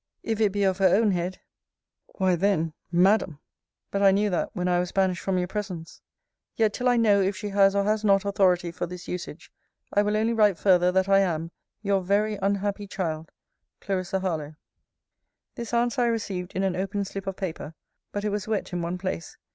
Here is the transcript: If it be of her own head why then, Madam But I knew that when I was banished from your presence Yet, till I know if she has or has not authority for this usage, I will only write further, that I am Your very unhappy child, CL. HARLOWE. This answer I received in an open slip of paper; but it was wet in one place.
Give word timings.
If 0.23 0.41
it 0.41 0.51
be 0.51 0.63
of 0.63 0.79
her 0.79 0.87
own 0.95 1.11
head 1.11 1.39
why 2.17 2.35
then, 2.35 2.73
Madam 2.91 3.37
But 3.91 4.01
I 4.01 4.09
knew 4.09 4.31
that 4.31 4.49
when 4.55 4.67
I 4.67 4.79
was 4.79 4.91
banished 4.91 5.21
from 5.21 5.37
your 5.37 5.47
presence 5.47 6.01
Yet, 6.55 6.73
till 6.73 6.89
I 6.89 6.97
know 6.97 7.21
if 7.21 7.35
she 7.35 7.49
has 7.49 7.75
or 7.75 7.83
has 7.83 8.03
not 8.03 8.25
authority 8.25 8.71
for 8.71 8.87
this 8.87 9.07
usage, 9.07 9.51
I 9.93 10.01
will 10.01 10.17
only 10.17 10.33
write 10.33 10.57
further, 10.57 10.91
that 10.91 11.07
I 11.07 11.19
am 11.19 11.51
Your 11.83 12.01
very 12.01 12.33
unhappy 12.41 12.87
child, 12.87 13.31
CL. 13.79 14.19
HARLOWE. 14.21 14.55
This 15.53 15.71
answer 15.71 16.01
I 16.01 16.07
received 16.07 16.53
in 16.55 16.63
an 16.63 16.75
open 16.75 17.05
slip 17.05 17.27
of 17.27 17.35
paper; 17.35 17.75
but 18.11 18.23
it 18.25 18.29
was 18.29 18.47
wet 18.47 18.73
in 18.73 18.81
one 18.81 18.97
place. 18.97 19.37